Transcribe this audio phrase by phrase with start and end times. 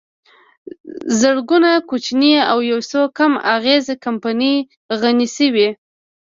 [1.19, 4.55] زرګونه کوچنۍ او یوڅو کم اغېزه کمپنۍ
[4.99, 5.67] غني شوې